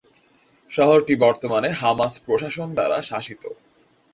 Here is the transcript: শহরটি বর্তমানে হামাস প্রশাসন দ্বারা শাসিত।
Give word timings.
শহরটি 0.69 1.13
বর্তমানে 1.15 1.69
হামাস 1.71 2.13
প্রশাসন 2.25 2.67
দ্বারা 2.75 2.97
শাসিত। 3.01 3.43